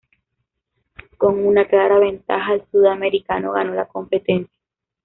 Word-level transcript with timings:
Con 1.15 1.45
una 1.45 1.67
clara 1.67 1.99
ventaja 1.99 2.55
el 2.55 2.65
sudamericano 2.71 3.51
ganó 3.51 3.75
la 3.75 3.85
competencia. 3.87 4.51